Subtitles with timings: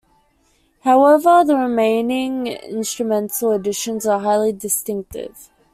[0.79, 5.51] However the remaining instrumental additions are highly distinctive.